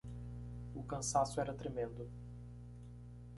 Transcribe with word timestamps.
O 0.73 0.81
cansaço 0.81 1.39
era 1.39 1.53
tremendo 1.53 2.09